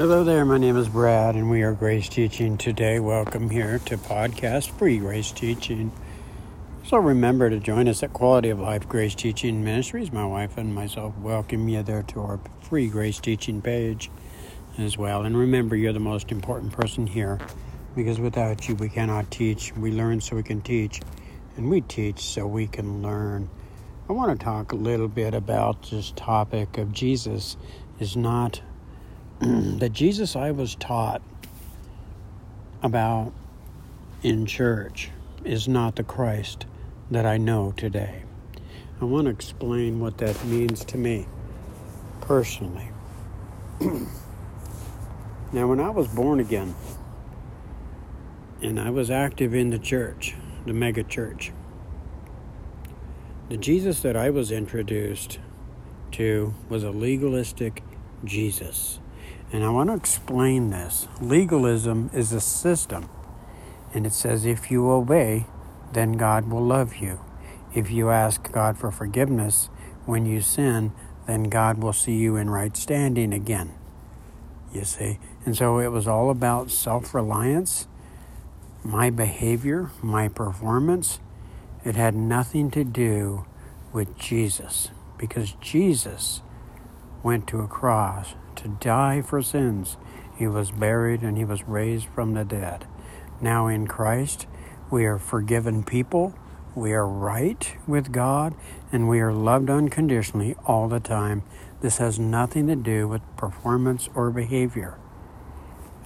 [0.00, 2.98] Hello there, my name is Brad, and we are Grace Teaching today.
[3.00, 5.92] Welcome here to podcast Free Grace Teaching.
[6.86, 10.10] So remember to join us at Quality of Life Grace Teaching Ministries.
[10.10, 14.10] My wife and myself welcome you there to our Free Grace Teaching page
[14.78, 15.20] as well.
[15.20, 17.38] And remember, you're the most important person here
[17.94, 19.76] because without you, we cannot teach.
[19.76, 21.02] We learn so we can teach,
[21.58, 23.50] and we teach so we can learn.
[24.08, 27.58] I want to talk a little bit about this topic of Jesus
[27.98, 28.62] is not
[29.78, 31.22] the Jesus I was taught
[32.82, 33.32] about
[34.22, 35.10] in church
[35.44, 36.66] is not the Christ
[37.10, 38.24] that I know today.
[39.00, 41.26] I want to explain what that means to me
[42.20, 42.90] personally.
[43.80, 46.74] now, when I was born again
[48.60, 50.34] and I was active in the church,
[50.66, 51.50] the mega church,
[53.48, 55.38] the Jesus that I was introduced
[56.12, 57.82] to was a legalistic
[58.22, 59.00] Jesus.
[59.52, 61.08] And I want to explain this.
[61.20, 63.08] Legalism is a system,
[63.92, 65.46] and it says if you obey,
[65.92, 67.20] then God will love you.
[67.74, 69.68] If you ask God for forgiveness
[70.06, 70.92] when you sin,
[71.26, 73.72] then God will see you in right standing again.
[74.72, 75.18] You see?
[75.44, 77.88] And so it was all about self reliance,
[78.84, 81.18] my behavior, my performance.
[81.84, 83.46] It had nothing to do
[83.92, 86.42] with Jesus because Jesus
[87.22, 89.96] went to a cross to die for sins.
[90.36, 92.86] He was buried and he was raised from the dead.
[93.40, 94.46] Now in Christ,
[94.90, 96.34] we are forgiven people,
[96.74, 98.54] we are right with God,
[98.92, 101.42] and we are loved unconditionally all the time.
[101.80, 104.98] This has nothing to do with performance or behavior.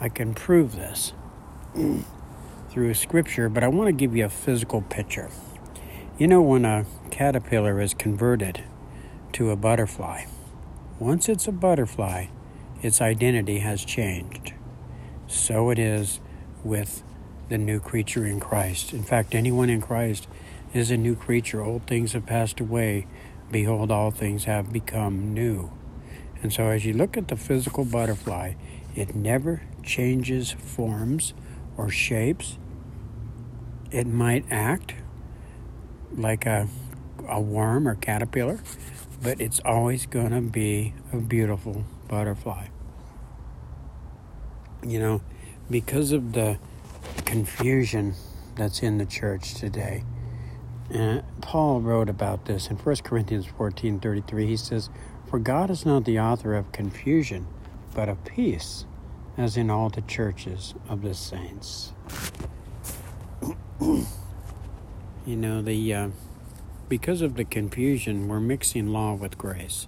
[0.00, 1.12] I can prove this
[2.70, 5.30] through scripture, but I want to give you a physical picture.
[6.18, 8.64] You know, when a caterpillar is converted
[9.32, 10.26] to a butterfly,
[10.98, 12.26] once it's a butterfly,
[12.84, 14.52] its identity has changed.
[15.26, 16.20] So it is
[16.62, 17.02] with
[17.48, 18.92] the new creature in Christ.
[18.92, 20.28] In fact, anyone in Christ
[20.74, 21.62] is a new creature.
[21.62, 23.06] Old things have passed away.
[23.50, 25.72] Behold, all things have become new.
[26.42, 28.52] And so, as you look at the physical butterfly,
[28.94, 31.32] it never changes forms
[31.78, 32.58] or shapes.
[33.90, 34.94] It might act
[36.14, 36.68] like a,
[37.26, 38.60] a worm or caterpillar,
[39.22, 42.66] but it's always going to be a beautiful butterfly
[44.86, 45.22] you know,
[45.70, 46.58] because of the
[47.24, 48.14] confusion
[48.56, 50.04] that's in the church today.
[50.90, 54.46] And Paul wrote about this in 1 Corinthians 14 33.
[54.46, 54.90] He says,
[55.28, 57.46] For God is not the author of confusion,
[57.94, 58.84] but of peace,
[59.36, 61.92] as in all the churches of the saints.
[63.80, 64.04] you
[65.26, 66.08] know, the uh,
[66.88, 69.86] because of the confusion, we're mixing law with grace.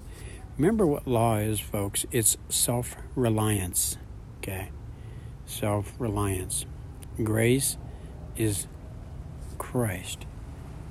[0.56, 2.06] Remember what law is, folks?
[2.10, 3.98] It's self reliance.
[4.38, 4.70] Okay?
[5.56, 6.66] Self reliance.
[7.22, 7.78] Grace
[8.36, 8.66] is
[9.56, 10.26] Christ,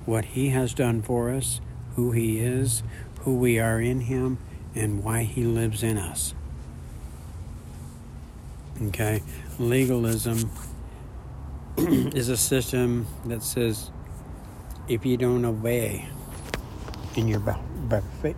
[0.05, 1.61] what He has done for us,
[1.95, 2.81] who He is,
[3.21, 4.39] who we are in Him,
[4.73, 6.33] and why He lives in us.
[8.81, 9.21] Okay?
[9.59, 10.49] Legalism
[11.77, 13.91] is a system that says
[14.87, 16.07] if you don't obey
[17.15, 17.41] in your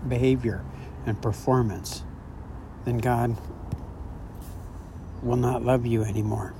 [0.07, 0.63] behavior
[1.05, 2.03] and performance,
[2.85, 3.37] then God
[5.21, 6.53] will not love you anymore.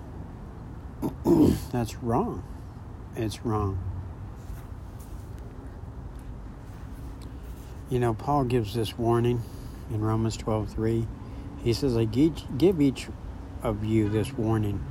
[1.72, 2.44] That's wrong.
[3.16, 3.80] It's wrong.
[7.90, 9.42] You know, Paul gives this warning
[9.92, 11.08] in Romans 12:3.
[11.64, 13.08] He says, "I give each
[13.64, 14.82] of you this warning.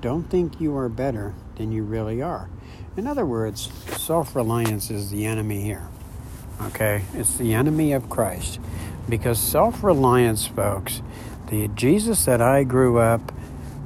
[0.00, 2.48] Don't think you are better than you really are."
[2.96, 5.88] In other words, self-reliance is the enemy here.
[6.60, 7.02] Okay?
[7.14, 8.60] It's the enemy of Christ.
[9.08, 11.02] Because self-reliance, folks,
[11.52, 13.30] the Jesus that I grew up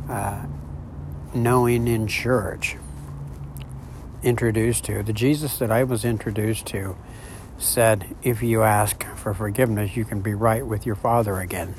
[0.09, 0.47] uh,
[1.34, 2.77] knowing in church,
[4.22, 6.97] introduced to, the Jesus that I was introduced to,
[7.59, 11.75] said, If you ask for forgiveness, you can be right with your Father again.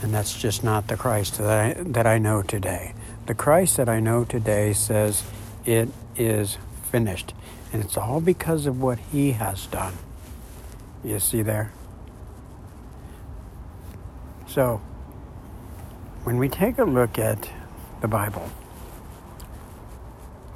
[0.00, 2.94] And that's just not the Christ that I, that I know today.
[3.26, 5.24] The Christ that I know today says,
[5.66, 6.56] It is
[6.88, 7.34] finished.
[7.72, 9.94] And it's all because of what He has done.
[11.02, 11.72] You see there?
[14.52, 14.82] So,
[16.24, 17.50] when we take a look at
[18.02, 18.50] the Bible,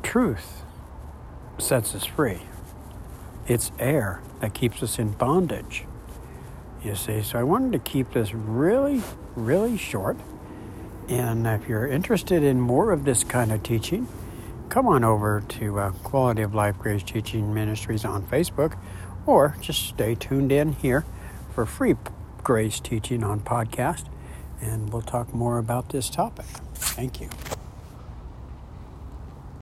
[0.03, 0.65] truth
[1.57, 2.43] sets us free.
[3.49, 5.87] It's air that keeps us in bondage.
[6.85, 9.01] You see, so I wanted to keep this really,
[9.35, 10.19] really short.
[11.09, 14.09] And if you're interested in more of this kind of teaching,
[14.69, 18.77] come on over to uh, Quality of Life Grace Teaching Ministries on Facebook,
[19.25, 21.07] or just stay tuned in here
[21.55, 21.95] for free
[22.47, 24.05] grace teaching on podcast.
[24.63, 26.47] and we'll talk more about this topic.
[26.77, 27.29] Thank you.